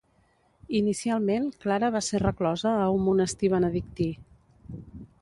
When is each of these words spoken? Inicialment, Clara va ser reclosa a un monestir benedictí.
Inicialment, 0.79 1.45
Clara 1.67 1.91
va 1.97 2.03
ser 2.09 2.23
reclosa 2.25 2.75
a 2.87 2.91
un 2.97 3.07
monestir 3.11 3.55
benedictí. 3.59 4.13